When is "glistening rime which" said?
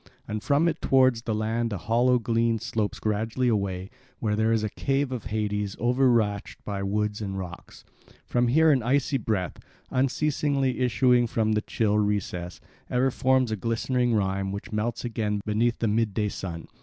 13.55-14.71